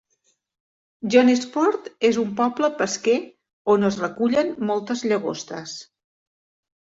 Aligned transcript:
Jonesport 1.15 1.89
és 2.09 2.17
un 2.21 2.31
poble 2.39 2.69
pesquer 2.79 3.19
on 3.73 3.89
es 3.91 3.99
recullen 4.05 4.49
moltes 4.71 5.03
llagostes. 5.11 5.77